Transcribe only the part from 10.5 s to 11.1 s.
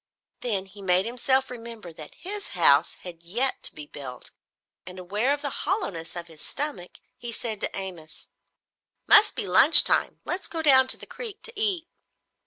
down to the